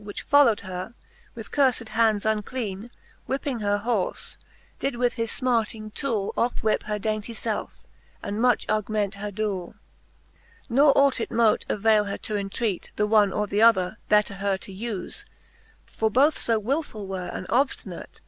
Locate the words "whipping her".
3.27-3.77